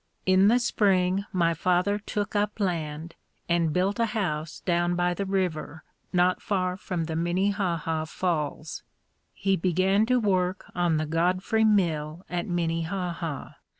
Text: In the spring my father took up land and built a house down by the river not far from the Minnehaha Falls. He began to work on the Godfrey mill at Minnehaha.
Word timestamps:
In 0.25 0.47
the 0.47 0.57
spring 0.57 1.25
my 1.31 1.53
father 1.53 1.99
took 1.99 2.35
up 2.35 2.59
land 2.59 3.13
and 3.47 3.71
built 3.71 3.99
a 3.99 4.07
house 4.17 4.61
down 4.61 4.95
by 4.95 5.13
the 5.13 5.27
river 5.27 5.83
not 6.11 6.41
far 6.41 6.75
from 6.75 7.03
the 7.03 7.15
Minnehaha 7.15 8.05
Falls. 8.05 8.81
He 9.31 9.55
began 9.55 10.07
to 10.07 10.19
work 10.19 10.65
on 10.73 10.97
the 10.97 11.05
Godfrey 11.05 11.65
mill 11.65 12.25
at 12.31 12.47
Minnehaha. 12.47 13.49